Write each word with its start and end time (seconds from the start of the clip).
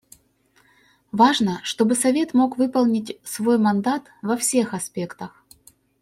Важно, 1.11 1.59
чтобы 1.63 1.93
Совет 1.93 2.33
мог 2.33 2.57
выполнить 2.57 3.19
свой 3.23 3.59
мандат 3.59 4.09
во 4.23 4.35
всех 4.35 4.73
аспектах. 4.73 5.45